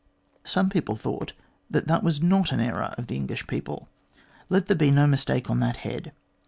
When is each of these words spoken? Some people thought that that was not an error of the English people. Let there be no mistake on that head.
Some 0.43 0.71
people 0.71 0.95
thought 0.95 1.33
that 1.69 1.87
that 1.87 2.01
was 2.01 2.23
not 2.23 2.51
an 2.51 2.59
error 2.59 2.95
of 2.97 3.05
the 3.05 3.15
English 3.15 3.45
people. 3.45 3.87
Let 4.49 4.65
there 4.65 4.75
be 4.75 4.89
no 4.89 5.05
mistake 5.05 5.47
on 5.47 5.59
that 5.59 5.77
head. 5.85 6.11